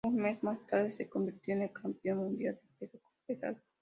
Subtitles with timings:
[0.03, 3.57] Un mes más tarde se convirtió en el Campeón Mundial Peso Pesado.